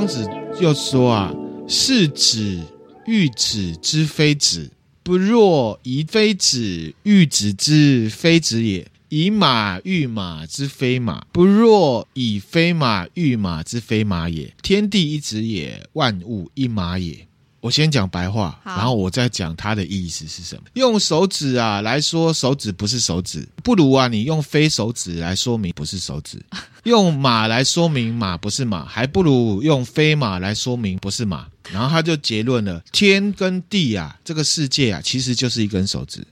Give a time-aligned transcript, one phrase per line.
[0.00, 0.26] 庄子
[0.62, 1.34] 又说啊，
[1.68, 2.58] 是子
[3.04, 4.70] 欲子之非子，
[5.02, 14.54] 不若以非子欲子之非子也；以马欲马之非马，不若以非马欲马之非马也。
[14.62, 17.28] 天地一子也，万物一马也。
[17.60, 20.62] 我先讲白话，然后我再讲它的意思是什么。
[20.74, 26.38] 用手指啊来说，手指不是手指，不如啊你用非手指来说明不是手指；
[26.84, 31.46] 用马来说明马不是马，还不如用非马来说明不是马。
[31.70, 36.22] 然后他就结论了：天跟地啊，这个世界啊，其实就是一根手指；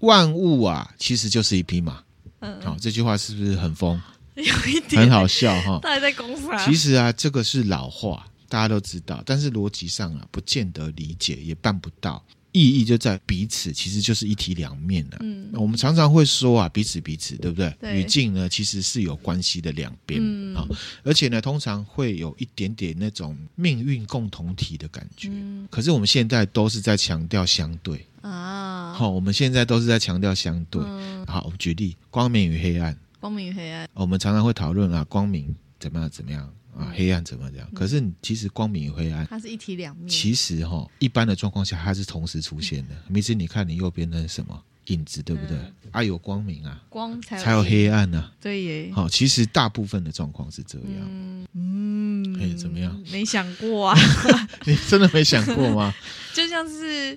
[0.00, 2.00] 万物啊，其实就是一匹马。
[2.40, 3.98] 嗯，好，这句话是不是很疯？
[4.36, 5.78] 有一点很好笑哈。
[5.82, 6.64] 他还在公司啊。
[6.64, 8.26] 其实啊，这个是老话。
[8.48, 12.24] 大家都知道，但是逻辑上啊，不见得理解，也办不到。
[12.52, 15.20] 意义就在彼此，其实就是一体两面的、啊。
[15.24, 17.76] 嗯，我们常常会说啊，彼此彼此，对不对？
[17.80, 17.98] 对。
[17.98, 20.20] 语境呢，其实是有关系的两边
[20.56, 25.30] 啊、嗯，而且呢，通常会有一点点那种命运共同体的感觉。
[25.32, 25.66] 嗯。
[25.68, 28.92] 可是我们现在都是在强调相对啊。
[28.92, 30.80] 好，我们现在都是在强调相对。
[30.84, 31.26] 嗯。
[31.26, 32.96] 好，我们举例，光明与黑暗。
[33.18, 33.88] 光明与黑暗。
[33.94, 36.48] 我们常常会讨论啊，光明怎么样怎么样。
[36.76, 37.68] 啊，黑暗怎么讲？
[37.72, 40.08] 可是其实光明与黑暗，它是一体两面。
[40.08, 42.94] 其实哈，一般的状况下，它是同时出现的。
[43.08, 45.56] 明子，你看你右边那是什么影子，对不对？
[45.56, 48.32] 嗯、啊，有光明啊，光才有才有黑暗呢、啊。
[48.40, 48.90] 对耶。
[48.92, 51.46] 好，其实大部分的状况是这样。
[51.54, 53.00] 嗯，哎，怎么样？
[53.12, 53.98] 没想过啊。
[54.66, 55.94] 你真的没想过吗？
[56.34, 57.16] 就像是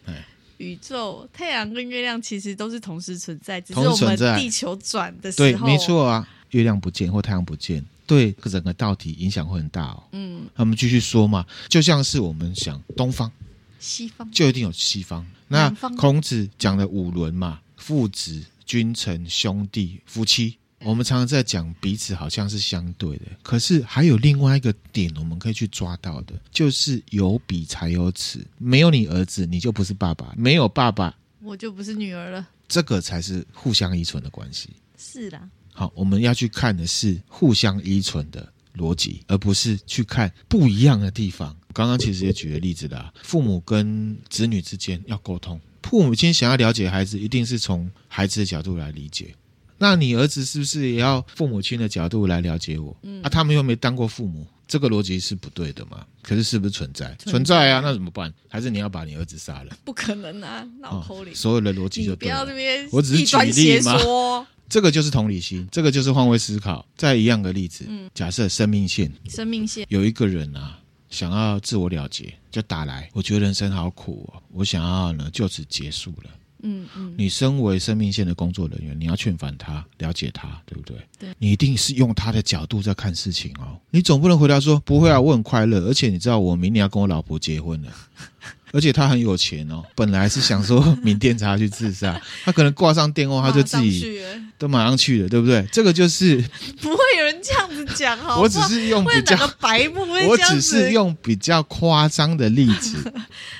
[0.57, 6.27] 宇宙，太阳跟月亮其实都是同时存在，只是我们地球转的时候，对，没错啊。
[6.51, 7.83] 月亮不见或太阳不见。
[8.07, 10.03] 对整个道体影响会很大哦。
[10.13, 13.31] 嗯，那我们继续说嘛，就像是我们想东方、
[13.77, 15.23] 西方，就一定有西方。
[15.49, 28.45] 那孔子讲的五伦嘛，父子、君臣、兄弟、夫妻，我们常常在讲彼此好像是相对的，可是还有另外一个点我们可以去抓到的，就是有彼才有此。
[28.57, 32.47] 没有你儿子，你就不是爸爸；没有爸爸，我就不是女儿了。
[32.67, 34.69] 这个才是互相依存的关系。
[34.97, 35.39] 是的。
[35.77, 41.55] 好，我们要去看的是互相依存的逻辑，而不是去看不一样的地方。
[41.71, 49.35] 刚刚其实也举了例子啦，父母跟子女之间要沟通，父母亲想要了解孩子，一定是从孩子的角度来理解。
[49.77, 52.97] 那你儿子是不是也要父母亲的角度来了解我？
[53.03, 56.03] 嗯，啊，他们又没当过父母，这个逻辑是不对的嘛？
[56.23, 57.15] 可是是不是存在？
[57.19, 58.33] 存在，啊，那怎么办？
[58.49, 59.77] 还是你要把你儿子杀了？
[59.85, 62.35] 不可能啊，脑壳里、哦、所有的逻辑就对了。
[62.35, 64.47] 不要这边，我只是举例嘛。
[64.69, 66.85] 这个就是同理心，这个就是换位思考。
[66.95, 70.79] 再一样的例子，嗯，假设生命线，生命线有一个人啊，
[71.09, 76.29] 想要自我了结，就打来，我觉得人生好苦哦，我想要呢就此结束了。
[76.63, 80.97] 嗯嗯，你身为生命线的工作人员，你要劝返他，了解他，对不对？
[81.19, 83.79] 对，你一定是用他的角度在看事情哦。
[83.91, 87.93] 你总不能回答说不会啊，我很快乐，而且你知道我明年要跟我老婆结婚了。
[88.71, 94.19] 而且他很有钱哦，本来是想说明天才要去自杀， 他可能挂上电话他就自己
[94.57, 95.65] 都马上去了，对不对？
[95.71, 96.37] 这个就是
[96.81, 98.37] 不会有人这样子讲哈。
[98.41, 103.13] 我只是用比较白目，我只是用比较夸张的例子，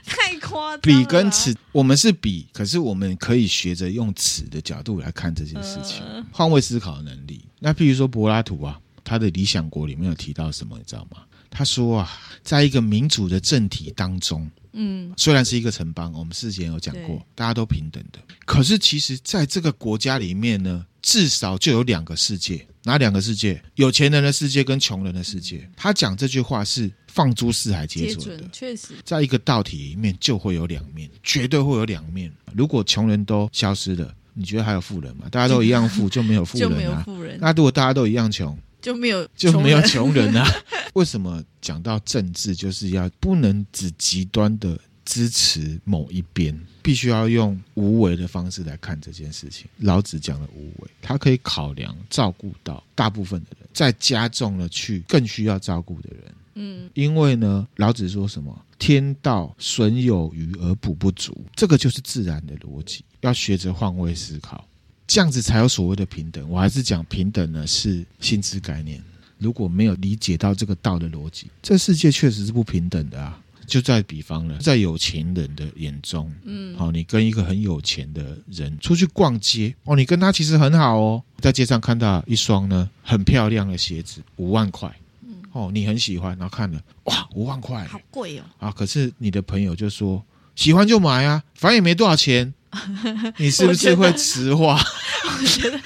[0.06, 0.81] 太夸张。
[0.81, 7.45] 比跟此，我们是比，可是我们可以学着用此的角度来看这件事情，换位思考的能力。
[7.59, 11.22] 那譬如说柏拉图啊，他的《理想国》里面有提到什么，你知道吗？
[11.50, 12.12] 他说啊，
[12.44, 14.50] 在一个民主的政体当中。
[14.74, 18.20] 嗯，虽然是一个城邦，我们事前有讲过，大家都平等的。
[18.46, 23.62] 可是其实，在这个国家里面呢，至少就有两个世界，哪两个世界？
[23.76, 25.70] 有钱人的世界跟穷人的世界。
[25.76, 32.32] 他讲这句话是放诸四海皆准的，确实，在一个道体里面就会有两面，绝对会有两面。
[32.54, 35.28] 如果穷人都消失了，你觉得还有富人吗？
[35.32, 37.02] 大家都一样富，就没有富人啊。
[37.06, 37.38] 富人。
[37.42, 40.48] 那如果大家都一样穷，就没有就没有穷人啊？
[40.97, 49.68] 为什么讲到政治就是要不能只极端的支持某一边，必须要用无为的方式来看这件事情？
[49.77, 56.33] 老子讲的无为，他可以考量照顾到大部分的人，再加重了去更需要照顾的人。
[56.56, 58.66] 嗯，因为呢，老子说什么？
[58.80, 63.06] 天道损有余而补不足，这个就是自然的逻辑。
[63.22, 64.68] 要学着换位思考，
[65.06, 66.50] 这样子才有所谓的平等。
[66.50, 69.00] 我还是讲平等呢，是薪资概念。
[69.38, 73.39] 如果没有理解到这个道的逻辑，这世界确实是不平等的啊！
[73.68, 84.89] 就在比方了，在有钱人的眼中，嗯，好，你跟一个很有钱的人出去逛街，哦，你跟他其实很好哦，在街上看到一双呢很漂亮的鞋子，五万块，
[85.25, 90.24] 嗯，哦，你很喜欢，然后看了，哇，五万块，好贵哦，啊，可是你的朋友就说
[90.56, 92.54] 喜欢就买啊，反正也没多少钱。
[93.38, 94.78] 你是不是会迟化？
[94.78, 95.78] 我觉得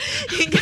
[0.44, 0.60] 应该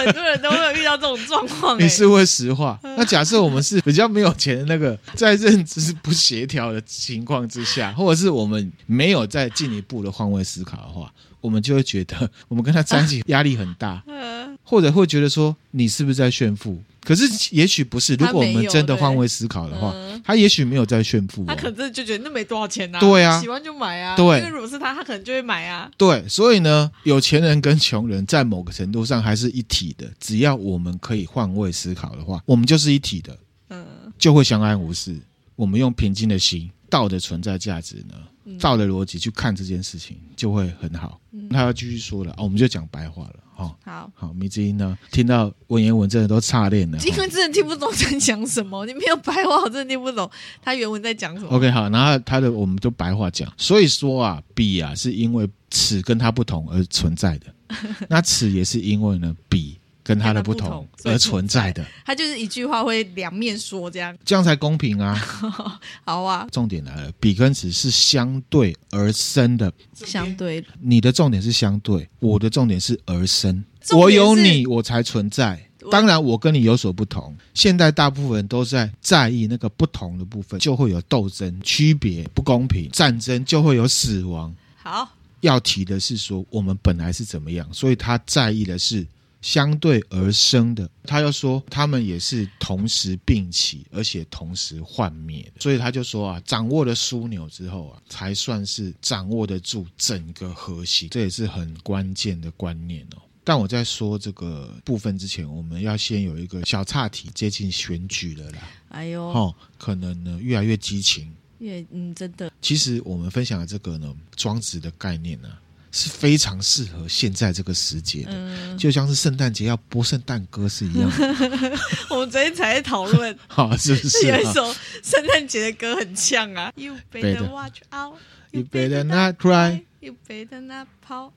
[0.00, 0.56] 很多人都会
[0.96, 1.82] 到这种状况、欸。
[1.82, 2.78] 你是会实话。
[2.82, 14.02] 那假设我们 是比较没有钱的那个，在认知不协调的情况之下，或者是我们没有再进一步的换位思考的话，我们就会觉得我们跟他在一起压力很大，
[14.66, 16.82] 或者会觉得说你是不是在炫富？
[17.02, 17.24] 可是
[17.54, 33.38] 也许不是，如果我们真的换位思考的话，他，他也许没有在炫富，哦，他可能就觉得那没多少钱呐，啊，对啊，喜欢就买啊，对，因为如果是他，他可能就会买啊，对，所以呢，有钱人跟穷人在某个程度上还是一体的，只要我们可以换位思考的话，我们就是一体的，
[33.68, 33.86] 嗯，
[34.18, 35.16] 就会相安无事。
[35.54, 41.20] 我们用平静的心，道的存在价值呢，道的逻辑去看这件事情，就会很好。
[41.30, 43.36] 嗯，他要继续说了，哦，我们就讲白话了。
[43.56, 50.30] 哦，好好，迷之音呢，听到文言文真的都差点了，因为真的听不懂在讲什么， 你没有白话，我真的听不懂
[50.62, 51.48] 他原文在讲什么。
[51.48, 57.46] OK，好，然后他的我们就白话讲，所以说啊，比啊是因为此跟它不同而存在的，
[58.08, 59.78] 那此也是因为呢彼。
[60.06, 65.20] 跟他的不同而存在的，他就是一句话会两面说，这样这样才公平啊！
[66.06, 70.64] 好啊，重点来了，比跟此是相对而生的，相对。
[70.80, 73.64] 你的重点是相对，我的重点是而生。
[73.90, 75.60] 我有你，我才存在。
[75.90, 77.36] 当然，我跟你有所不同。
[77.52, 84.54] 现在大部分人都在在意那个不同的部分，就会有斗争、区别、不公平、战争，就会有死亡。
[84.76, 85.10] 好，
[85.40, 89.04] 要提的是说，我们本来是怎么样，所以他在意的是。
[89.46, 103.22] 相对而生的，他又说他们也是同时并起，而且同时幻灭的，所以他就说啊，掌握了枢纽之后啊，才算是掌握得住整个核心，这也是很关键的观念哦。
[103.44, 108.68] 但我在说这个部分之前，我们要先有一个小岔题，接近选举了啦。
[108.88, 112.50] 哎呦，哦，可能呢越来越激情，越嗯真的。
[112.60, 115.48] 其实我们分享的这个呢，庄子的概念呢。
[115.96, 121.78] 是非常适合现在这个时节的，嗯、就像是圣诞节要播圣诞歌是一样的。
[122.10, 128.18] 我们昨天才在讨论， 好，是不是有一首圣诞节的歌很像啊？You better watch out,
[128.50, 129.84] you better not cry.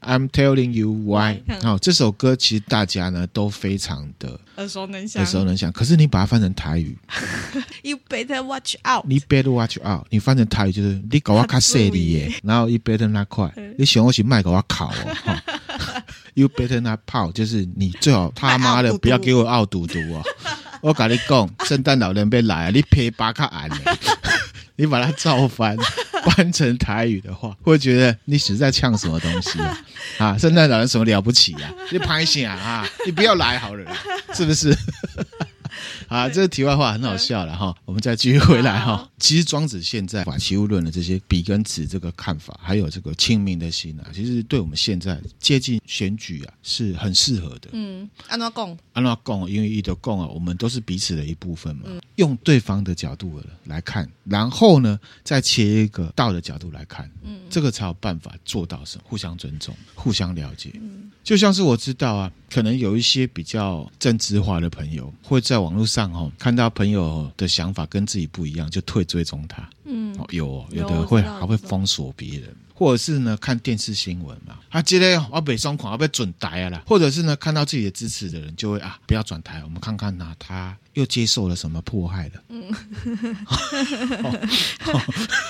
[0.01, 1.41] I'm telling you why。
[1.61, 5.71] 好，这首歌其实大家呢都非常的耳熟能详，耳熟能详。
[5.71, 6.97] 可是你把它翻成台语，
[7.83, 9.05] You better watch out。
[9.05, 10.05] 你 better watch out。
[10.09, 12.31] 你翻成台语就是你搞我卡色的耶。
[12.43, 13.51] 然后 you better not quick。
[13.77, 14.93] 你喜欢是卖给我烤哦。
[16.35, 20.23] You better not 泡，就是你最好他妈的不要给我傲赌毒哦。
[20.81, 23.69] 我跟你讲，圣诞老人别来，你拍巴卡安。
[24.79, 25.77] 你把它照翻，
[26.35, 29.77] 翻成台语的话，会觉得你是在呛什么东西啊？
[30.17, 31.69] 啊，圣诞老人什么了不起啊？
[31.91, 33.85] 你拍醒啊，你不要来好了，
[34.33, 34.73] 是不是？
[36.07, 39.09] 啊，这个题外话很好笑了哈，我们再继续回来哈。
[39.19, 47.69] 其实庄子现在把齐物论的这些彼跟此这个看法，还有这个清明的心啊，其实对我们现在接近选举啊是很适合的。
[47.71, 48.77] 嗯，安怎讲？
[48.93, 49.49] 安怎讲？
[49.49, 51.83] 因为一的共啊，我们都是彼此的一部分嘛。
[51.85, 59.03] 嗯、用对方的角度来看，然后呢，再切一个道的角度来看，嗯，这个才有办法做到什么？
[59.07, 60.71] 互相尊重，互相了解。
[60.75, 66.11] 嗯，就像是我知道啊，可能有一些比较政治化的朋友会在网络上。
[66.11, 69.69] 哦，看到朋友的想法跟自己不一样，就退追踪他。
[69.85, 72.49] 嗯，有有的会还会封锁别人。
[72.79, 82.41] 或者是呢，看电视新闻嘛，啊，今天要北上狂要被准台啊啦，或者是呢，看到自己的支持的人就会啊，不要转台，我们看看呐，他又接受了什么迫害了？
[82.47, 82.71] 嗯，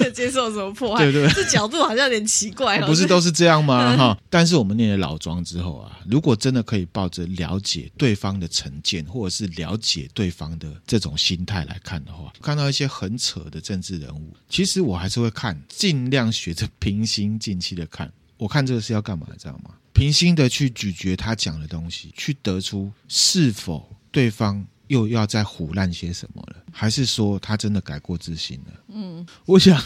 [0.11, 1.03] 接受什么迫害？
[1.03, 2.81] 对对，这角度好像有点奇怪。
[2.81, 3.95] 不是都是这样吗？
[3.95, 17.18] 哈，但是我们念了老庄之后啊，如果真的可以抱着了解对方的成见，或者是了解对方的这种心态来看的话，看到一些很扯的政治人物，其实我还是会看，尽量学着平息。
[17.19, 19.71] 心静气的看，我看这个是要干嘛，知道吗？
[19.91, 28.73] 平心的去咀嚼他讲的东西，去得出是否对方又要再胡乱些什么了，还是说他真的改过自新了？
[28.87, 29.83] 嗯，我想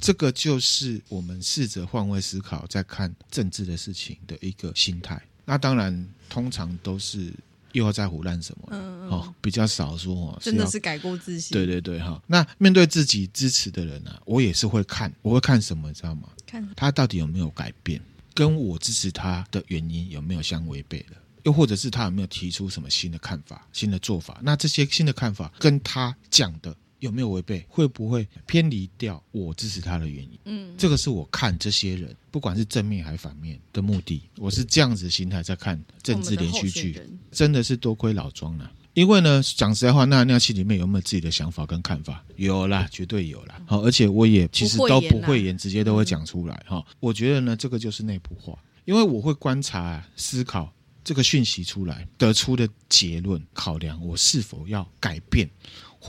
[0.00, 5.20] 这个就是我们试着换位思考，在看政治的事情的一个心态。
[5.44, 7.32] 那当然，通常都是。
[7.72, 8.68] 又要在胡乱什么？
[8.70, 11.52] 嗯嗯哦，比较少说哦，真的是改过自新。
[11.54, 12.20] 对对对，哈。
[12.26, 16.28] 那面对自己支持的人呢、啊，我也是会看，我会看什么，知道吗？
[16.46, 18.00] 看他到底有没有改变，
[18.34, 24.40] 跟我支持他的原因有没有相违背的，又或者是他有没有提出什么新的看法、新的做法？
[24.42, 26.74] 那这些新的看法跟他讲的。
[27.00, 27.64] 有没有违背？
[27.68, 30.38] 会不会偏离掉我支持他的原因？
[30.44, 34.22] 嗯，这个是我看这些人，不管是正面还是反面的目的。
[34.36, 37.00] 我是这样子心态在看政治连续剧，
[37.30, 38.70] 真的是多亏老庄了。
[38.94, 42.24] 因为呢，讲实在话，那那期里面有没有自己的想法跟看法？
[42.36, 43.60] 有啦，绝对有啦。
[43.66, 46.64] 好，而且我也其实都不会演，直接都会讲出来。
[46.66, 50.72] 哈，我觉得呢，这个就是内部化，因为我会观察、思考。
[51.04, 55.48] 这个讯息出来，得出的结论考量，我是否要改变，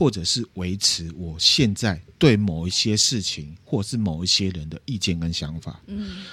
[0.00, 5.78] 或者是维持我现在对某一些事情，或者是某一些人的意见跟想法。
[5.88, 6.24] 嗯，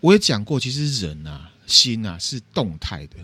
[0.00, 3.16] 我也讲过，其实人啊，心啊是动态的。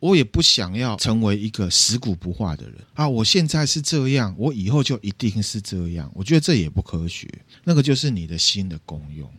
[0.00, 3.08] 我也不想要成为一个死骨不化的人啊！
[3.08, 6.10] 我现在是这样，我以后就一定是这样。
[6.16, 7.32] 我觉得这也不科学。
[7.62, 9.32] 那个就是你的心的功用。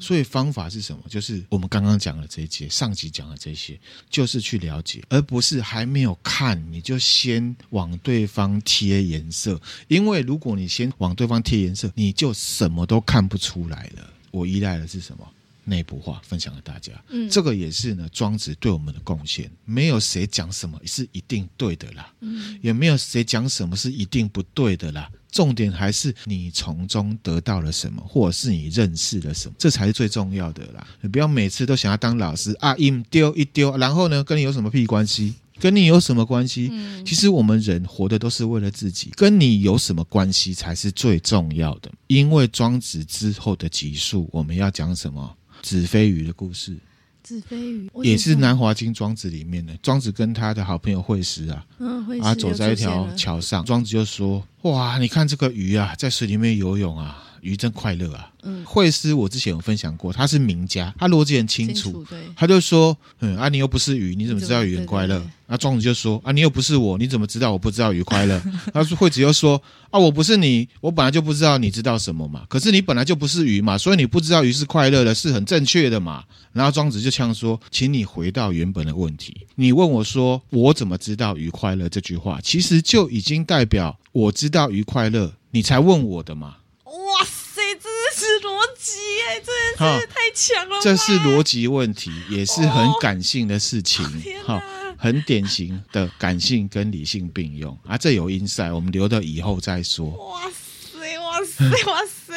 [0.00, 1.02] 所以方法是什么？
[1.08, 3.78] 就是我们刚刚讲的这一节，上集讲的这些，
[4.10, 9.60] 就是去了解，而不是还没有看你就先往对方贴颜色。
[9.88, 14.12] 因为如果你先往对方贴颜色，你就什么都看不出来了。
[14.30, 15.26] 我依赖的是什么？
[15.64, 19.50] 内部化分享给大家，嗯，这个也是呢，庄子对我们的贡献。
[19.64, 25.10] 没有谁讲什么是一定对的啦，嗯，也没有谁讲什么是一定不对的啦。
[25.30, 30.86] 重点还是你从中得到了什么，或者是你认识了什么，这才是最重要的啦。
[31.00, 35.34] 你不要每次都想要当老师啊，一丢一丢，然后呢，跟你有什么屁关系？
[35.60, 36.68] 跟你有什么关系？
[36.72, 41.90] 嗯，其实我们人活的都是为了自己，跟你有什么关系才是最重要的。
[42.08, 45.36] 因为庄子之后的集数，我们要讲什么？
[45.64, 46.76] 子非鱼的故事，
[47.22, 49.74] 子非鱼也是《南华经》庄子里面的。
[49.82, 58.30] 庄子跟他的好朋友惠施啊，嗯，啊，走在一条桥上，庄子就说：“哇，你看这个鱼啊，在水里面游泳啊。”鱼真快乐啊！
[58.42, 61.74] 嗯，惠施我之前有分享过，他是名家，他逻辑很清楚。
[61.74, 68.40] 清楚，对，他就说：“嗯啊，你又不是鱼，你怎么知道鱼很快乐？”那，庄子就说：“啊，你又不是我，你怎么知道我不知道鱼快乐？”
[68.72, 69.60] 他说：“惠子又说
[69.90, 72.44] ：‘啊，我不是你，我本来就不知道你知道什么嘛。
[72.48, 86.56] 可是你本来就不是鱼嘛，所以你不知道鱼是快乐的，是很正确的嘛。’然后庄子就呛说：‘请你回到原本的问题，你问我说我怎么知道鱼快乐？’这句话其实就已经代表我知道鱼快乐，你才问我的嘛。”
[86.94, 88.92] 哇塞，这是逻辑
[89.26, 90.76] 哎，这真是太强了！
[90.80, 94.04] 这是逻辑问题，也是很感性的事情，
[94.46, 94.62] 哈、哦，
[94.96, 97.98] 很典型的感性跟理性并用啊。
[97.98, 100.08] 这有 insight，我们留到以后再说。
[100.10, 102.34] 哇塞，哇塞， 哇塞！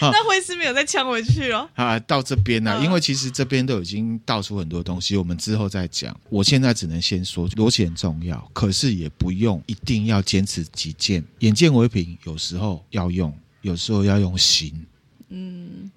[0.00, 1.68] 那会师没有再呛回去哦。
[1.74, 6.18] 啊，到这边呢、啊，因为其实这边都已经道出很多东西，我们之后再讲。
[6.28, 13.32] 我现在只能先说逻辑很重要，可是也不用一定要坚持己见，眼见为凭，有时候要用。
[13.62, 14.72] 有时候要用心，
[15.30, 15.90] 嗯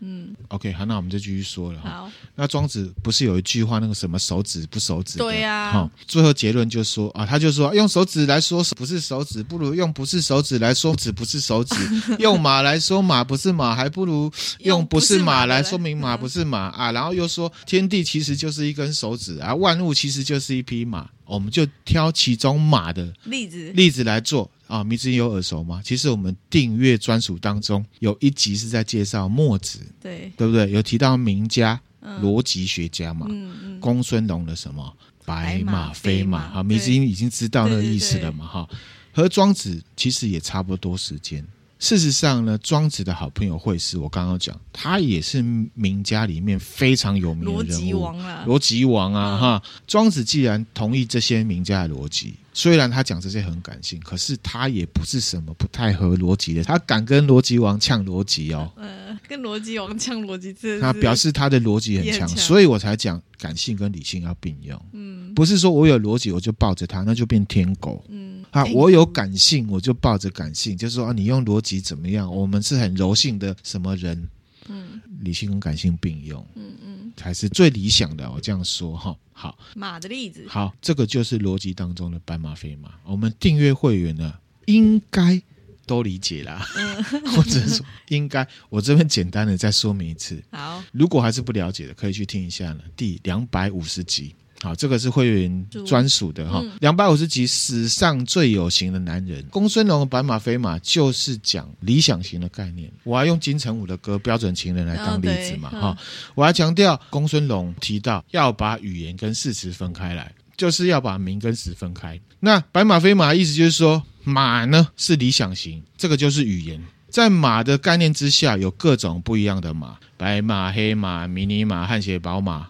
[0.00, 1.88] 嗯，OK，好，那我们就继续说了哈。
[1.88, 5.16] 好，那庄子不是有一句话，那个什么手指不手指？
[5.16, 5.72] 对呀、啊。
[5.72, 11.74] 好，最后结论就说啊，他就说用手指来说不是手指，不如用不是手指来说指不是手指；
[12.20, 16.92] 用马来说马不是马，还不如用不是马来说明马不是马啊。
[16.92, 21.08] 然后又说天地其实就是一根手指啊，万物其实就是一匹马。
[21.24, 24.48] 我们就挑其中马的例子例子来做。
[24.66, 25.80] 啊，迷之音有耳熟吗？
[25.84, 30.70] 其实我们订阅专属当中有一集是在介绍墨子，对对不对？
[30.70, 36.48] 有提到名家、嗯、逻辑学家嘛，嗯嗯、公孙龙的什么白马非马？
[36.48, 38.46] 哈，迷之音已经知道那个意思了嘛？
[38.46, 38.68] 哈，
[39.12, 41.46] 和庄子其实也差不多时间。
[41.78, 45.42] 事实上呢，庄子的好朋友惠施，我刚刚讲，他也是
[45.74, 49.62] 名家里面非常有名的人物，逻辑王啊，逻辑王啊，哈。
[49.86, 52.34] 庄子既然同意这些名家的逻辑。
[52.54, 56.64] 虽然他讲这些很感性，可是他也不是什么不太合逻辑的。
[56.64, 64.82] 他敢跟逻辑王呛逻辑哦，呃，跟逻辑王呛逻辑，这他表示他的逻辑很强，所以我才讲感性跟理性要并用。
[64.94, 68.02] 嗯，不是说我有逻辑我就抱着他，那就变天狗。
[68.08, 72.34] 嗯，啊，我有感性我就抱着感性，就是说啊，你用逻辑怎么样？
[72.34, 74.28] 我们是很柔性的什么人？
[74.68, 78.28] 嗯，理性跟感性并用，嗯嗯，才是最理想的。
[78.28, 82.90] 我这样说哈，好，马的例子，好，这个就是逻辑当中的斑马飞马。
[83.04, 84.34] 我们订阅会员呢，
[84.64, 85.40] 应该
[85.86, 86.66] 都理解啦。
[86.76, 90.42] 嗯， 或者说应该，我这边简单的再说明一次。
[90.50, 94.34] 好，如果还是不了解的，可以去听一下呢，第两百五十集。
[94.66, 102.90] 好，这个是会员专属的哈，两百五十集史上最有型的男人，公孙龙的白马非马就是讲理想型的概念。
[103.04, 105.96] 我还用金城武的歌《标准情人》来当例子嘛哈，
[106.34, 112.20] 我还强调公孙龙提到要把语言跟事实分开来，就是要把名跟实分开。
[112.40, 122.68] 那白马非马的意思就是说，马呢是理想型，这个就是语言，在马的概念之下有各种不一样的马，白马、黑马、迷你马、汗血宝马，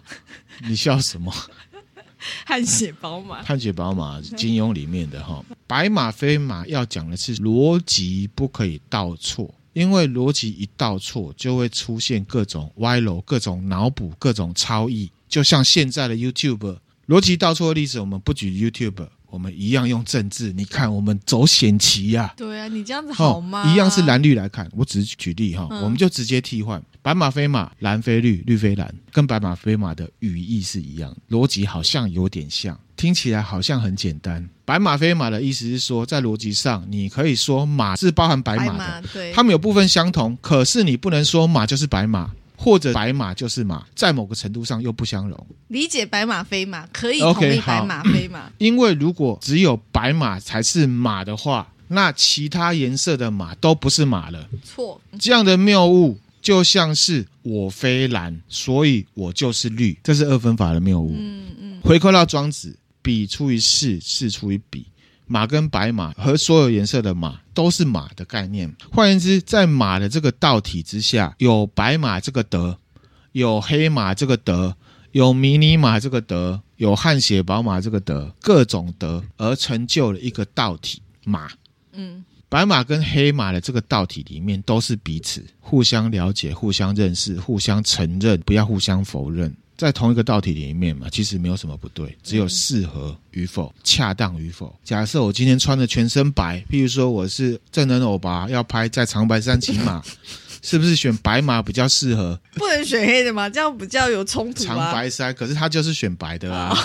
[0.69, 1.33] 你笑什么？
[2.47, 15.11] 汗血宝马， 汗血宝马，金庸里面的哈，白马非马要讲的是逻辑不可以倒错，因为逻辑一倒错，就会出现各种歪楼、各种脑补、各种超意。
[15.29, 16.79] 就像现在的 YouTube，
[17.09, 20.51] 逻辑倒错的例子，我们不举 YouTube，我们一样用政治。
[20.55, 22.33] 你看，我们走险棋呀。
[22.39, 23.69] 对啊，你这样子好吗？
[23.69, 34.49] 哦、一样是蓝绿来看，我只是举例哈，嗯、我们就直接替换白马非马，蓝非绿，绿非蓝，跟白马非马的语义是一样，逻辑好像有点像，听起来好像很简单。
[34.65, 42.31] 白马非马的意思是说，在逻辑上，你可以说马是包含白马的，马对，它们有部分相同，可是你不能说马就是白马。
[42.57, 45.47] 或者白马就是马，在某个程度上又不相容。
[45.69, 54.49] 理解白马非马可以同意白马非马， 因为如果只有白马才是马的话，那其他颜色的马都不是马了。
[54.65, 61.15] 错，这样的谬误就像是我非蓝，所以我就是绿，这是二分法的谬误。
[61.17, 64.87] 嗯嗯，回扣到庄子，比出于是，是除以彼。
[65.27, 68.75] 马跟白马和所有颜色的马都是马的概念。
[68.93, 72.79] 换言之，在马的这个道体之下，有白马这个德，
[73.33, 74.77] 有黑马这个德，
[75.13, 81.51] 有迷你马这个德，有汗血宝马这个德，各种德而成就了一个道体马。
[81.93, 89.55] 嗯，白马跟黑马的这个道体里面都是彼此互相了解、互相认识、互相承认，不要互相否认。
[89.77, 94.75] 在同一个道体里面嘛，其实没有什么不对，只有适合与否、恰当与否。
[94.83, 100.03] 假设我今天穿的全身白，譬如说我是正人欧巴，要拍在长白山骑马。
[100.67, 102.37] 是不是选白马比较适合？
[102.55, 103.49] 不能选黑的吗？
[103.49, 104.65] 这样比较有冲突。
[104.65, 106.77] 长白山，可是他就是选白的啊。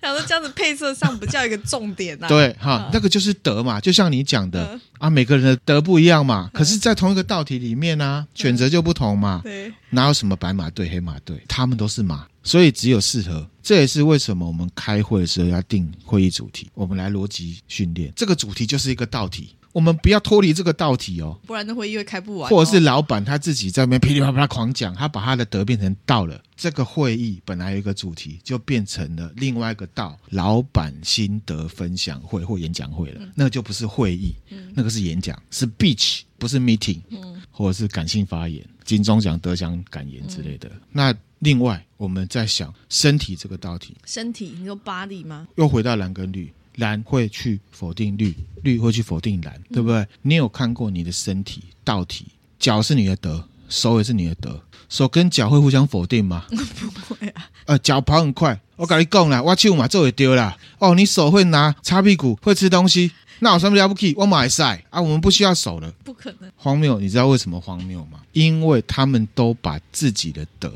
[0.00, 2.28] 然后这样子配色上不叫一个重点啊。
[2.28, 6.48] 对哈，那个就是德嘛，就像你讲的啊，每个人的德不一样嘛。
[6.54, 9.40] 可是，在同一个道题里面呢，选择就不同嘛。
[9.42, 11.42] 对，哪有什么白马对黑马对？
[11.48, 13.44] 他们都是马，所以只有适合。
[13.60, 18.12] 这也是为什么我们开会的时候要定会议主题，我们来逻辑训练。
[18.14, 19.56] 这个主题就是一个道体。
[19.72, 22.50] 我们不要脱离这个道体哦，不然的会议会开不完。
[22.50, 26.42] 或者是老板他自己在那边噼里啪啦狂讲，他把他的德变成道了。
[26.56, 33.20] 这个会议本来有一个主题，就变成了另外一个道——老板心得分享会或演讲会了。
[33.22, 40.68] 嗯、那个就不是会议，嗯、那个是演讲，是 speech，不是 meeting，、嗯、或者是感性发言、金钟奖得奖感言之类的。
[40.68, 45.48] 嗯、那另外我们在想身体这个道体，身体，你说 body 吗？
[45.54, 46.52] 又回到蓝跟绿。
[46.80, 49.98] 蓝会去否定绿，绿会去否定蓝，对不对？
[50.00, 52.26] 嗯、你有看过你的身体道体？
[52.58, 56.44] 脚是你的德，手也是你的德，手跟脚会互相否定吗？
[56.50, 57.48] 不会啊。
[57.66, 60.56] 呃，脚跑很快，我跟你讲啦，我手嘛做会丢啦。
[60.78, 64.12] 哦，你手会拿擦屁股，会吃东西，那有什么了不起？
[64.16, 65.90] 我马赛啊，我们不需要手了。
[66.02, 66.50] 不可能。
[66.56, 68.20] 荒谬，你知道为什么荒谬吗？
[68.32, 70.72] 因为他们都把自己的德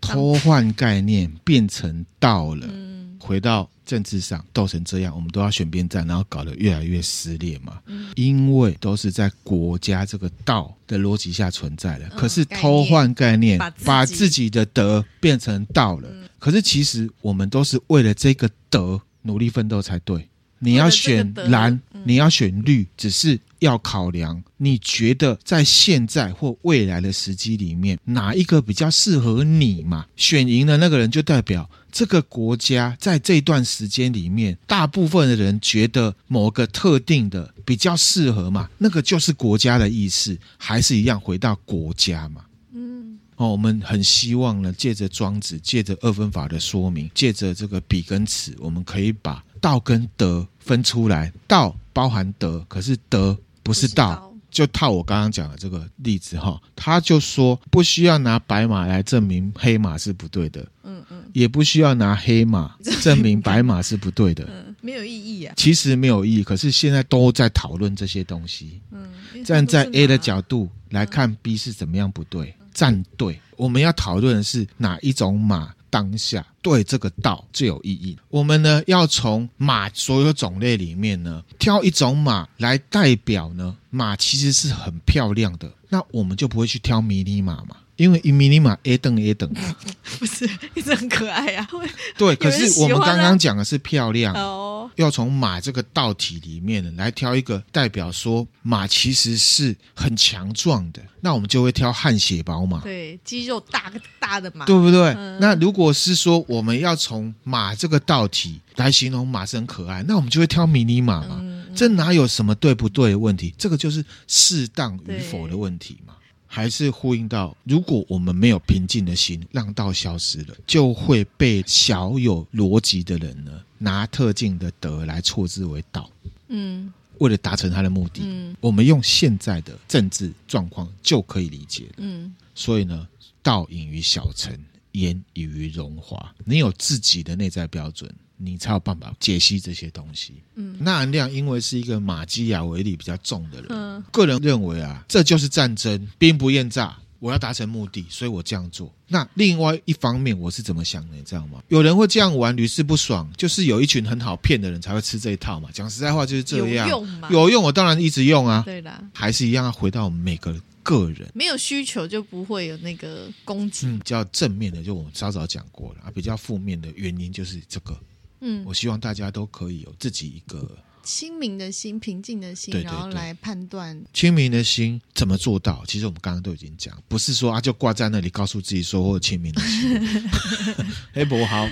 [0.00, 2.66] 偷换概念变成道了。
[2.68, 2.97] 嗯、
[3.28, 3.68] 回到。
[3.88, 7.80] 政治上斗成这样，我们都要选边站，然后搞得越来越撕裂嘛。
[7.86, 12.06] 嗯、因为都是在国家这个道的逻辑下存在的。
[12.08, 16.08] 嗯、可是偷换概念，把自，把自己的德变成道了。
[16.12, 20.28] 嗯、可是其实我们都是为了这个德努力奋斗才对。
[20.58, 30.06] 你要选蓝，你要选绿，只是要考量你觉得在现在或未来的时机里面，哪一个比较适合你嘛？
[30.16, 42.44] 选赢的那个人就代表这个国家在这段时间里面，大部分的人觉得某个特定的比较适合嘛，那个就是国家的意思，还是一样回到国家嘛？
[42.72, 49.42] 嗯，哦，我们很希望呢，借着庄子，借着二分法的说明，借着这个比跟尺，我们可以把。
[49.60, 54.24] 道跟德分出来，道包含德，可是德不是道。
[54.50, 65.52] 就套我刚刚讲的这个例子哈，他就说不需要拿白马来证明黑马是不对的，嗯嗯，也不需要拿黑马证明白马是不对的，嗯，没有意义啊。
[65.54, 68.80] 其实没有意义，可是现在都在讨论这些东西。
[68.90, 73.38] 嗯，站在 A 的角度来看 B 是怎么样不对，站队。
[73.54, 75.74] 我们要讨论的是哪一种马。
[75.90, 78.16] 当下对这个道最有意义。
[78.28, 87.76] 我们呢，要从马所有种类里面呢，挑一种马来代表呢，马其实是很漂亮的，那我们就不会去挑迷你马嘛。
[87.98, 89.52] 因为迷你马 A 等 A 等，
[90.18, 91.78] 不是一直很可爱呀、啊。
[92.16, 102.80] 对， 可是我们刚刚讲的是漂亮哦，要从马这个道体里面来挑一个代表，说马其实是很强壮的，那我们就会挑汗血宝马。
[102.82, 105.08] 对，肌肉大大的马，对不对？
[105.16, 111.38] 嗯、那如果是说我们要从马这个道体来形容马是很可爱，那我们就会挑迷你马嘛。
[111.40, 113.52] 嗯嗯、这哪有什么对不对的问题？
[113.58, 116.14] 这个就是适当与否的问题嘛。
[116.50, 126.10] 还是呼应到，如果我们没有平静的心，让道消失了，就会被小有逻辑的人呢，拿特定的德来错之为道。
[126.48, 131.94] 嗯，为了达成他的目的，嗯，我们用现在的政治状况就可以理解了。
[131.98, 133.06] 嗯，所以呢，
[133.42, 134.58] 道隐于小尘，
[134.92, 136.34] 严以于荣华。
[136.46, 140.34] 你有自己的内在标准，你才有办法解析这些东西。
[140.54, 148.92] 嗯，纳兰亮因为是一个马基雅维利比较重的人，嗯，个人认为啊，这就是战争，兵不厌诈，我要达成目的，所以我这样做。
[149.08, 151.62] 那另外一方面，我是怎么想的，你知道吗？
[151.68, 155.68] 有人会这样玩，屡试不爽，就是有一群很好骗的人才会吃这一套嘛。
[155.72, 156.88] 讲实在话，就是这样。
[156.88, 157.28] 有用吗？
[157.30, 158.62] 有用，我当然一直用啊。
[158.64, 163.86] 对啦，还是一样要回到每个个人，没有需求就不会有那个攻击。
[163.86, 166.12] 嗯，比较正面的，就我们稍早讲过了啊。
[166.14, 167.98] 比较负面的原因就是这个。
[168.40, 170.76] 嗯，我希望大家都可以有自己一个。
[171.04, 175.82] 清明的心，平静的心，对对对，然后来判断清明的心怎么做到。
[175.86, 179.98] 其实我们刚刚都已经讲，不是说啊就挂在那里告诉自己说我有清明的心，
[181.14, 181.66] 黑伯豪，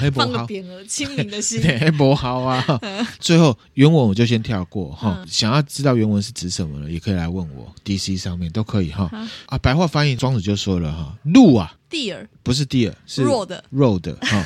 [0.00, 2.64] 黑伯豪，匾额，清明的心，黑伯豪啊。
[3.20, 9.04] 最后原文我就先跳过哈，嗯、想要知道原文是指什么了，也可以来问我，DC 上面都可以哈。
[9.12, 14.44] 啊，啊，白话翻译庄子就说了哈，路啊，deer 不是 deer，是 road，road 哈。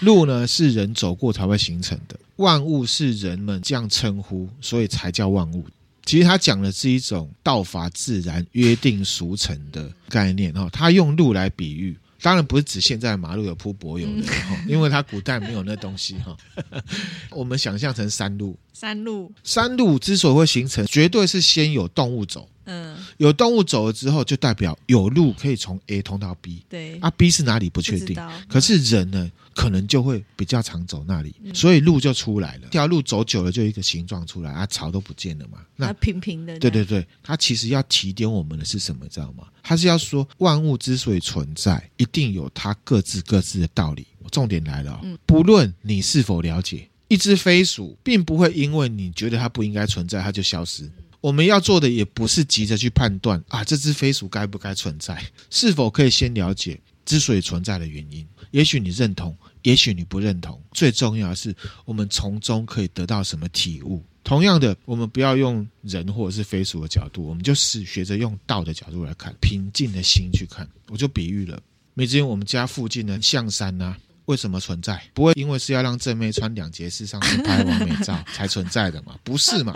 [0.00, 5.64] 路呢是人走过才会形成的，万物是人们这样称呼，所以才叫万物。
[6.04, 10.68] 其实他讲的是一种道法自然、约定俗成的概念哈。
[10.72, 16.36] 他用路来比喻，当然不是指现在马路有铺柏油的哈，因为他古代没有那东西哈。
[17.30, 22.48] 我们想象成山路，山路，山路之所以会形成，绝对是先有动物走。
[22.70, 26.64] 嗯，有动物走了之后，就代表有路可以从 A 通到 B。
[26.68, 28.16] 对，啊，B 是哪里不确定，
[28.48, 32.68] 可是人呢，可能就会比较常走那里，嗯、所以路就出来了。
[32.70, 35.58] 这条路走久了，就一个形状出来啊，草都不见了嘛。
[35.74, 36.58] 那平平的。
[36.58, 39.44] 对对对，它其实要提点我们的是什么，知道吗？
[39.62, 44.06] 它是要说万物之所以存在，一定有它各自各自的道理。
[44.30, 50.88] 重点来了，嗯、不论你是否了解，一只飞鼠，并不会因为你觉得它不应该存在，它就消失。
[51.20, 58.26] 我们要做的也不是急着去判断啊，这只飞鼠该不该存在，是否可以先了解之所以存在的原因。
[58.52, 60.60] 也许你认同，也许你不认同。
[60.72, 61.54] 最重要的是，
[61.84, 64.02] 我们从中可以得到什么体悟。
[64.24, 70.68] 同样的，我们不要用人或者是飞鼠的角度，我们就是学着用道的角度来看，平静的心去看。
[70.88, 71.60] 我就比喻了，
[71.94, 75.02] 梅子我们家附近的象山呐、为什么存在？
[75.14, 79.18] 不会因为是要让正妹穿两节式上去拍完美照才存在的嘛？
[79.22, 79.74] 不是嘛？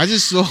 [0.00, 0.42] 还是说，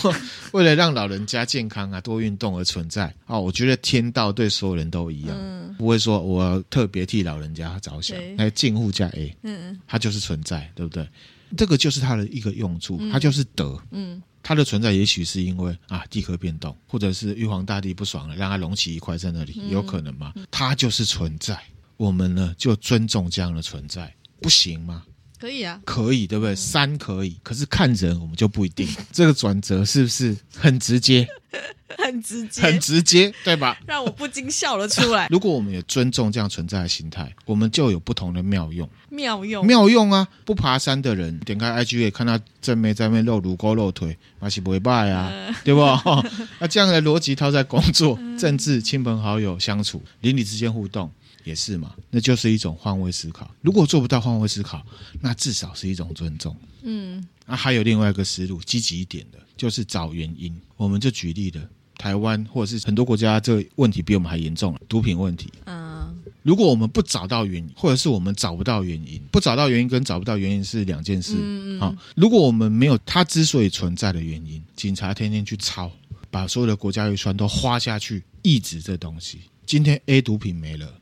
[0.51, 3.41] 为了让老人家健康啊，多运动而存在哦？
[3.41, 8.15] 我觉得天道对所有人都一样，嗯、不会说我特别替老人家着想。
[8.37, 11.09] 来近乎加 A，嗯，它就是存在，对不对？
[11.57, 13.75] 这个就是它的一个用处，它就是德。
[13.89, 20.31] 嗯，它的存在也许是因为啊地壳变动，或者是玉皇大帝不爽了，让它隆起一块在那里，有可能吗？
[20.51, 21.59] 它就是存在，
[21.97, 25.03] 我们呢就尊重这样的存在，不行吗？
[25.39, 26.55] 可以啊，可以，对不对？
[26.55, 28.87] 山可以，可是看人我们就不一定。
[29.11, 31.27] 这个转折是不是很直接？
[31.97, 33.75] 很直接，很直接，对吧？
[33.87, 35.27] 让我不禁笑了出来。
[35.31, 38.87] 如果我们也尊重这样存在的心态，我们就有不同的妙用。
[39.09, 40.27] 妙用，妙用啊！
[40.45, 45.81] 不爬山的人点开 IG 也看到正妹在那边露乳沟露腿，那是不会拜啊，呃、对不？
[46.59, 51.09] 那这样的逻辑套在工作、呃、政治、亲朋好友相处、邻里之间互动。
[51.49, 53.49] 也是嘛，那就是一种换位思考。
[53.61, 54.85] 如果做不到换位思考，
[55.19, 56.55] 那至少是一种尊重。
[56.83, 60.55] 嗯，那、啊、还有另外一个思路，积极一点的，就是找原因。
[60.77, 61.61] 我们就举例了，
[61.97, 65.51] 台湾或者是很多国家，这个问题比我们还严重了，毒品问题。
[65.65, 71.33] 嗯，如果我们不找到原因，或者是我们找不到原因，不找到原因跟找不到原因是两件事。
[71.33, 71.79] 嗯嗯。
[71.79, 75.91] 好，如果我们没有它之所以存在的原因，警察天天去抄，
[76.29, 80.93] 把所有的国家预算都花下去抑制这东西，今天 A 毒品没了。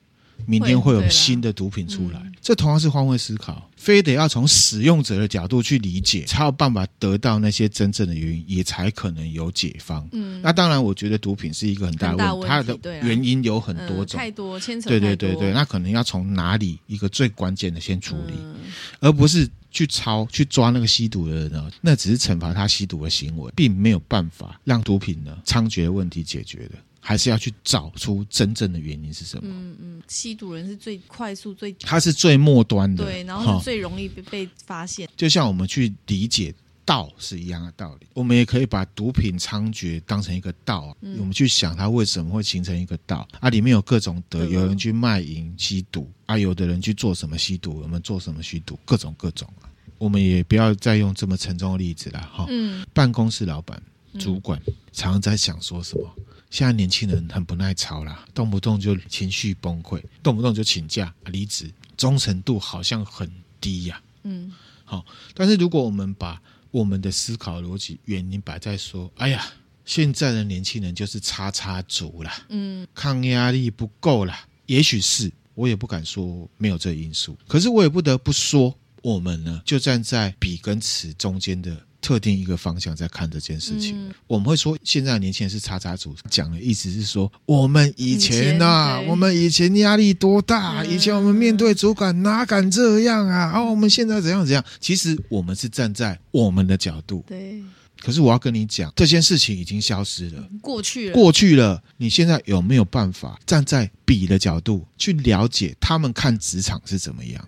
[0.46, 10.08] 明天会有新的毒品出来，嗯、这同样是换位思考，非得要从使用者的角度去理解，才有办法得到那些真正的原因，也才可能有解方。
[10.12, 14.90] 嗯，那当然，我觉得毒品是一个很大的问题，它的原因有很多种，太多牵扯。
[14.90, 18.56] 对对对对，那可能要从哪里一个最关键的先处理，嗯、
[19.00, 21.70] 而不是去抄去抓那个吸毒的人呢？
[21.82, 26.76] 那只是惩罚他吸毒的行为，并没有办法让毒品呢猖獗的问题解决的。
[27.08, 29.44] 还是要去找出真正的原因是什么？
[29.46, 35.08] 嗯嗯，吸毒人是最快速、最他是最末端的，对，然后是最容易被被发现。
[35.16, 40.94] 就像我们去理解道是一样的道理，我们也可以把毒品猖獗当成一个道。
[41.00, 43.50] 嗯、我们去想它为什么会形成一个道啊？
[43.50, 49.72] 里面有各种德，有人去卖淫吸毒啊，有的人去做什么吸毒，我们做什么吸毒，各种各种啊。
[49.98, 52.46] 我们也不要再用这么沉重的例子了哈。
[52.50, 53.82] 嗯，办公室老板、
[54.18, 56.16] 主管、嗯、常常在想说什么？
[56.50, 64.24] 现在年轻人很不耐操啦，动不动就情绪崩溃，动不动就请假离职，忠诚度好像很低呀、啊。
[64.24, 64.54] 嗯，
[64.86, 69.46] 好，但是如果我们把我们的思考逻辑原因摆在说，哎呀，
[69.84, 84.08] 现在的年轻人就是叉叉族啦，嗯，抗压力不够啦，也许是，我也不敢说没有这因素，可是我也不得不说，我们呢，就站在比跟此中间的特定一个方向在看这件事情。
[84.08, 93.52] 嗯、我们会说，现在的年轻人是叉叉组，讲的意思是说，我们以前啊，前我们以前压力多大，嗯、以前我们面对主管哪敢这样啊？
[93.52, 94.64] 啊，我们现在怎样怎样？
[94.80, 97.26] 其实我们是站在我们的角度。
[97.28, 97.62] 对。
[98.00, 101.84] 可是我要跟你讲，这件事情已经消失了，过去了，过去了。
[101.98, 107.46] 你现在有没有办法站在比的角度去了解他们看职场是怎么样？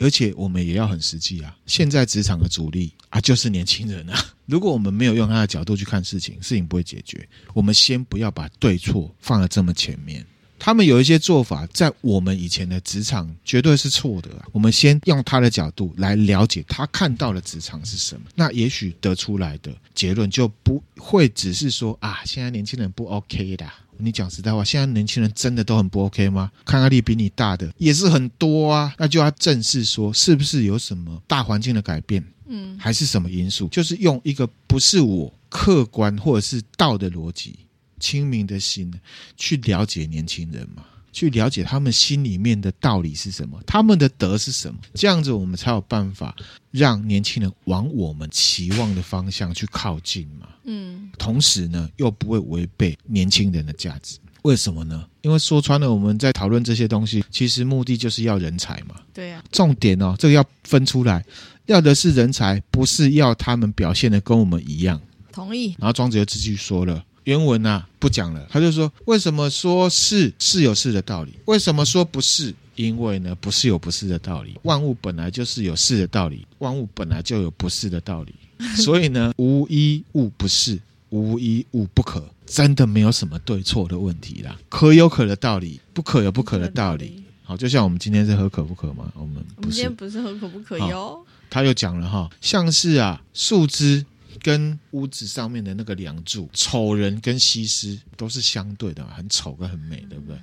[0.00, 1.56] 而且我们也要很实际啊。
[1.66, 4.18] 现在职场的主力啊，就是年轻人啊。
[4.46, 7.28] 如果我们没有用他的角度去看事情，事情不会解决。
[7.54, 10.26] 我们先不要把对错放在这么前面。
[10.60, 14.46] 他们有一些做法，在我们以前的职场绝对是错的啊。
[14.52, 23.66] 我们先用他的角度来了解他看到的职场是什么，那也许得出来的结论就不会只是说啊，现在年轻人不 OK 的。
[24.02, 26.50] 你讲实在话，现在年轻人真的都很不 OK 吗？
[26.64, 28.94] 抗压力比你大的也是很多啊。
[28.98, 32.24] 那就要正视说，是不是有什么大环境的改变？
[32.48, 33.68] 嗯，还是什么因素？
[33.68, 37.54] 就是用一个不是我客观或者是道的逻辑。
[38.00, 38.92] 清明的心
[39.36, 46.34] 去了解年轻人嘛，去了解他们心里面的道理是什么，他们的德是什么，这样子我们才有办法
[46.70, 50.48] 让年轻人往我们期望的方向去靠近嘛。
[50.64, 54.18] 嗯，同时呢，又不会违背年轻人的价值。
[54.42, 55.06] 为什么呢？
[55.20, 58.94] 因为说穿了，我们在讨论这些东西，其实目的就是要人才嘛。
[59.12, 61.22] 对呀，重点哦，这个要分出来，
[61.66, 64.98] 要的是人才，不是要他们表现的跟我们一样。
[65.30, 65.74] 同意。
[65.78, 67.04] 然后庄子又继续说了。
[67.24, 71.34] 原文啊不讲了，他就说：为什么说是是有是的道理？
[71.44, 72.54] 为什么说不是？
[72.76, 74.56] 因为呢不是有不是的道理。
[74.62, 78.34] 万物本来就是有是的道理，万物本来就有不是的道理。
[78.76, 80.78] 所以呢，无一物不是，
[81.10, 84.56] 无一物不可，真的没有什么对错的问题啦。
[84.70, 87.22] 可有可的道理，不可有不可的道理。
[87.42, 89.12] 好，就像我们今天是喝可不可嘛？
[89.14, 91.22] 我们我们今天不是喝可不可哟。
[91.50, 94.06] 他又讲了哈，像是啊树枝。
[94.40, 100.38] 跟屋子上面的那个梁柱，丑人跟西施都是相对的，很丑跟很美，对不对？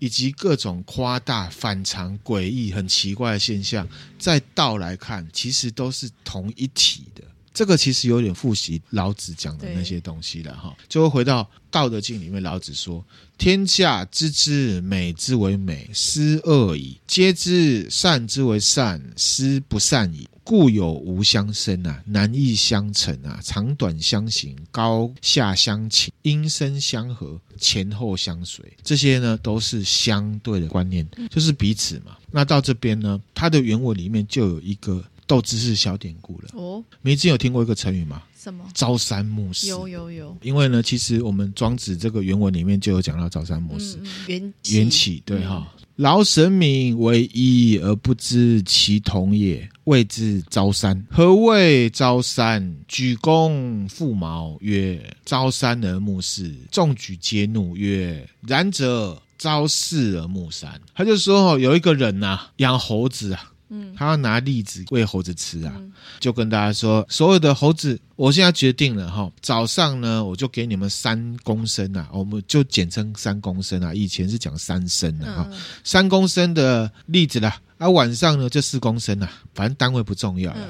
[0.00, 7.22] 以及各种夸大、反常、诡异、很奇怪的现象，在道来看，其实都是同一体的。
[7.54, 13.02] 这个其实有点复习老子讲的那些东西了哈，就会回到《道德经》里面，老子说
[13.38, 20.28] ：“天下知之美之为美，斯恶已；皆知善之为善，斯不善已。
[20.44, 28.64] 故有无相生啊，难易相成啊，长短相形，高下相倾，音声相和，前后相随。
[28.82, 32.16] 这些呢，都是相对的观念，就是彼此嘛。
[32.30, 38.22] 那到这边呢，它的原文里面就有一个。”斗智是小典故了哦，你之前有听过一个成语吗？
[38.44, 38.62] 什么？
[38.74, 39.66] 朝三暮四。
[39.68, 40.36] 有有有。
[40.42, 43.98] 因为呢，其实我们庄子这个原文里面就有讲到朝三暮四。
[44.26, 45.66] 缘缘起，对哈。
[45.96, 51.06] 劳神明为一而不知其同也，谓之朝三。
[51.08, 52.76] 何谓朝三？
[52.86, 56.52] 举弓负矛，曰：朝三而暮四。
[56.70, 60.80] 众举皆怒，曰：然者朝四而暮三。
[60.94, 63.52] 他就说，有一个人呐、啊，养猴子啊。
[63.74, 80.68] 嗯，他要拿栗子喂猴子吃啊，嗯、就跟大家说，所有的猴子，我现在决定了哈，早上呢，我就给你们三公升啊，我们就简称三公升啊，以前是讲三升的哈，嗯、三公升的栗子啦，啊，晚上呢就四公升啊，反正单位不重要了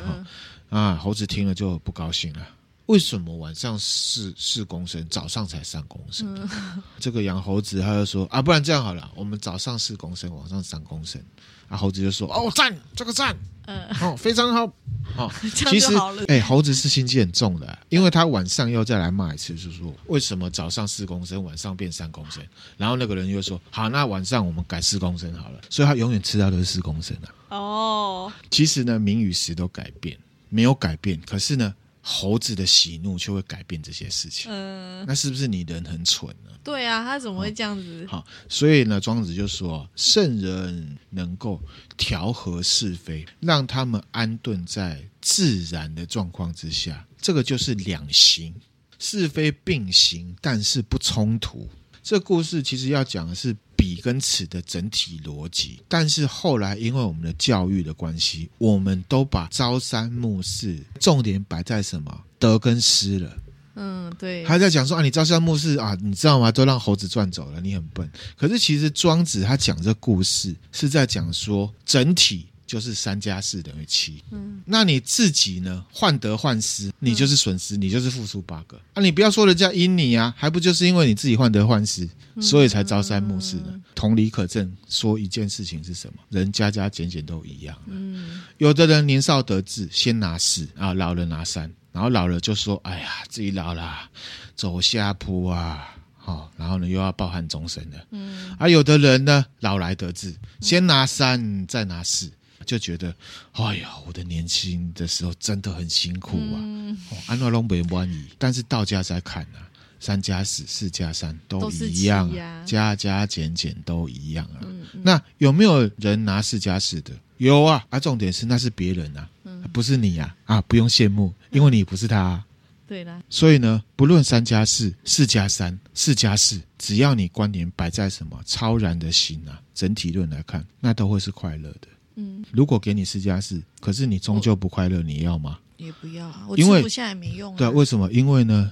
[0.71, 2.49] 哈，啊，猴子听了就不高兴了，
[2.87, 6.35] 为什么晚上四四公升，早上才三公升？
[6.35, 11.21] 嗯、这个养猴子他就说啊，不然这样好了，我们早上四公升，晚上三公升。
[11.69, 14.67] 啊，猴子就说：“哦，赞，这个赞，嗯，哦，非常好，
[15.17, 15.33] 好、哦。
[15.55, 15.97] 其实，
[16.29, 22.43] 哎、欸，猴子是心机很重的，因为他晚上又再来骂一次，就是说为什么早上四公升，晚上变三公升？
[22.77, 25.61] 然后那个人又说：好，那晚上我们改四公升好了。
[25.71, 27.57] 所以他永远吃到都是四公升啊。
[27.57, 31.75] 哦，其实呢，名与实都改变，没有改变，可是呢。”
[32.07, 36.51] 猴子的喜怒就会改变这些事情，嗯、呃，那是不是你人很蠢呢？
[36.63, 38.07] 对啊，他怎么会这样子？
[38.07, 41.59] 好，所以呢，庄子就说，圣人能够
[41.97, 48.55] 调和是非，让他们安顿在自然的状况之下，这个就是两行，
[48.99, 51.67] 是非并行，但是不冲突。
[52.03, 63.31] 这故事其实要讲的是彼跟此的整体逻辑，但是后来因为我们的教育的关系，我们都把朝三暮四重点摆在什么得跟失了。
[63.75, 66.51] 嗯，对，还在讲说啊，你朝三暮四啊，你知道吗？
[66.51, 68.11] 都让猴子赚走了，你很笨。
[68.39, 72.47] 可是其实庄子他讲这故事是在讲说整体。
[72.75, 74.21] 就是三加四等于七。
[74.33, 75.85] 嗯，那你自己呢？
[75.93, 78.77] 患得患失，你就是损失，你就是付出八个。
[78.95, 82.09] 啊，你不要说人家阴你啊，还不就是因为你自己患得患失，
[82.41, 83.81] 所以才朝三暮四呢？
[83.95, 86.15] 同理可证，说一件事情是什么？
[86.31, 87.77] 人家家减减都一样。
[87.87, 94.11] 嗯，有的人年少得志，先拿四啊，老了拿三，然后老了就说：“哎呀，自己老了，
[94.57, 97.99] 走下坡啊。”好，然后呢，又要抱憾终身了。
[98.11, 102.33] 嗯，而、啊、有的人呢，老来得志，先拿三，再拿四，
[102.65, 103.15] 就觉得，
[103.53, 106.57] 哎呀，我的年轻的时候真的很辛苦啊。
[106.57, 114.59] 嗯，安诺龙北湾夷，但是到家再看啊，三加四，四加三都一样，啊，加加减减都一样啊。
[114.63, 117.13] 嗯嗯，那有没有人拿四加四的？
[117.37, 117.85] 有啊。
[117.91, 120.35] 啊，重点是那是别人啊，嗯、不是你呀。
[120.47, 122.45] 啊，不用羡慕，因为你不是他、啊。
[122.87, 131.89] 对啦，所以呢，不论三加四、四加三、四加四，只要你观点摆在什么超然的心啊，整体论来看，那都会是快乐的。
[132.17, 135.59] 嗯，如果给你四加四，可是你终究不快乐，你要吗？
[135.77, 137.59] 也不要啊，我吃不下也没用啊。
[137.59, 138.11] 对，为什么？
[138.13, 138.71] 因为呢，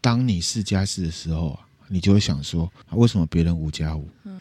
[0.00, 4.08] 当你四加四的时候啊，你就会想说，为什么别人五加五？
[4.24, 4.40] 嗯，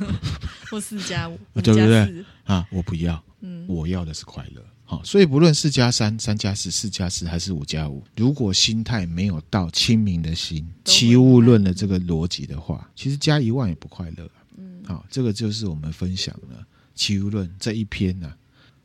[0.70, 2.24] 我四加五， 对不对？
[2.44, 4.62] 啊，我不要，嗯，我要的是快乐。
[4.86, 14.30] 好，所以不论四加三、三加四、四加四还是五加五，如果心态没有到清明的心、齐物论的这个逻辑的话，其实加一万也不快乐。
[14.58, 18.36] 嗯，好，这个就是我们分享的齐物论这一篇呢、啊、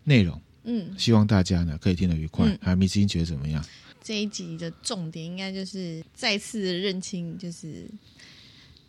[0.03, 0.41] 内容。
[0.63, 2.45] 嗯，希望大家呢可以听得愉快。
[2.61, 3.63] 还有米之音觉得怎么样？
[4.03, 7.85] 这一集的重点应该就是再次认清，就是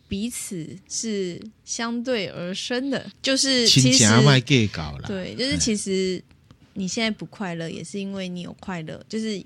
[0.07, 4.03] 彼此是相对而生的，就是其实
[5.07, 6.23] 对，就是其实。
[6.73, 9.43] 你现在不快乐，也是因为你有快乐，就是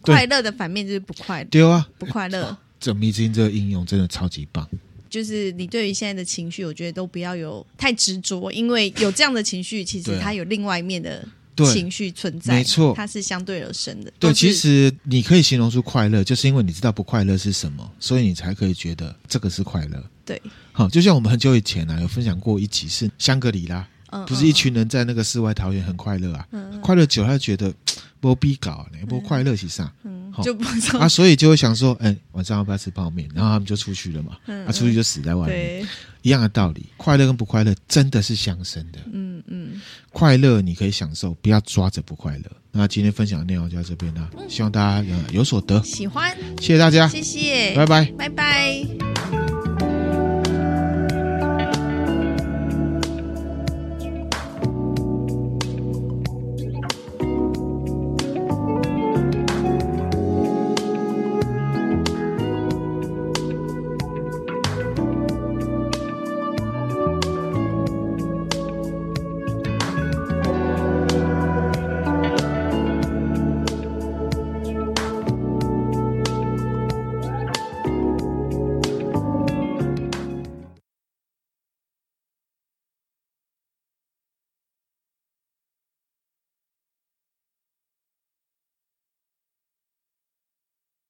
[0.00, 1.48] 快乐的反面就是不快乐。
[1.50, 2.56] 对啊，不快乐。
[2.80, 4.66] 这迷之音这个应用真的超级棒。
[5.12, 11.22] 就是你对于现在的情绪，我觉得都不要有太执着，因为有这样的情绪，其实它有另外一面的
[11.70, 12.54] 情绪存在。
[12.54, 14.10] 没错，它是相对而生的。
[14.18, 20.02] 对，其实你可以形容出快乐，就是因为你知道不快乐是什么，所以你才可以觉得这个是快乐。
[20.24, 20.40] 对，
[20.72, 23.86] 好，就像我们很久以前呢、啊，有分享过一集是香格里拉。
[24.26, 27.72] 不是一群人在那个世外桃源很快乐啊，嗯、快乐久他就觉得
[28.20, 29.90] 不必搞，不快乐其实啊，
[30.42, 30.64] 就不
[30.98, 33.28] 啊，所以就会想说，哎，晚上要不要吃泡面？
[33.34, 35.86] 然后他们就出去了嘛，嗯、啊，出去就死在外面，
[36.22, 39.80] 一样的道理，快乐跟不快乐真的是相生的，嗯嗯，
[40.12, 42.44] 快乐你可以享受，不要抓着不快乐。
[42.70, 48.86] 那今天分享的内容就到这边了，希望大家有所得，喜欢，谢谢大家，谢谢，拜拜，拜拜。